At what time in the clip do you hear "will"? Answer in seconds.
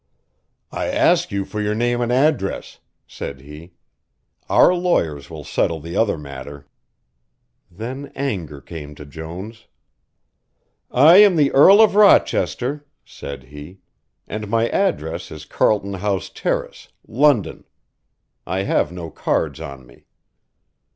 5.29-5.43